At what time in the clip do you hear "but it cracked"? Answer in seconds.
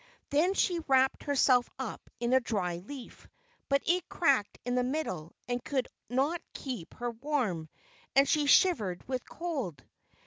3.69-4.57